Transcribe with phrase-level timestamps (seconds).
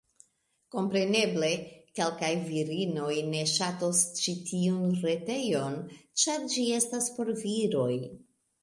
[0.75, 1.49] Kompreneble,
[1.99, 5.79] kelkaj virinoj ne ŝatos ĉi tiun retejon,
[6.25, 7.91] ĉar ĝi estas por viroj.